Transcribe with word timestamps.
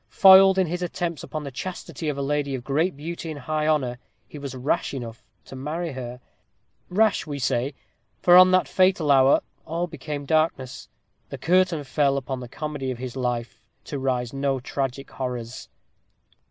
Foiled 0.09 0.57
in 0.57 0.65
his 0.65 0.81
attempts 0.81 1.21
upon 1.21 1.43
the 1.43 1.51
chastity 1.51 2.09
of 2.09 2.17
a 2.17 2.23
lady 2.23 2.55
of 2.55 2.63
great 2.63 2.97
beauty 2.97 3.29
and 3.29 3.39
high 3.41 3.67
honor, 3.67 3.99
he 4.27 4.39
was 4.39 4.55
rash 4.55 4.95
enough 4.95 5.21
to 5.45 5.55
marry 5.55 5.91
her; 5.91 6.19
rash, 6.89 7.27
we 7.27 7.37
say, 7.37 7.75
for 8.19 8.33
from 8.35 8.49
that 8.49 8.67
fatal 8.67 9.11
hour 9.11 9.41
all 9.63 9.85
became 9.85 10.23
as 10.23 10.27
darkness; 10.27 10.89
the 11.29 11.37
curtain 11.37 11.83
fell 11.83 12.17
upon 12.17 12.39
the 12.39 12.49
comedy 12.49 12.89
of 12.89 12.97
his 12.97 13.15
life, 13.15 13.61
to 13.83 13.99
rise 13.99 14.31
to 14.31 14.59
tragic 14.63 15.11
horrors. 15.11 15.69